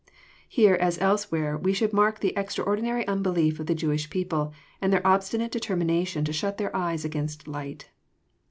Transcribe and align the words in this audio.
"]Here, 0.49 0.73
as 0.73 0.99
elsewhere, 0.99 1.55
we 1.59 1.73
should 1.73 1.93
mark 1.93 2.19
the 2.21 2.35
extraordinary 2.35 3.07
unbelief 3.07 3.59
of 3.59 3.67
the 3.67 3.75
Jewish 3.75 4.09
people, 4.09 4.51
and 4.81 4.91
their 4.91 5.05
obstinate 5.05 5.51
determination 5.51 6.25
to 6.25 6.33
shut 6.33 6.57
their 6.57 6.75
eyes 6.75 7.05
against 7.05 7.47
light. 7.47 7.91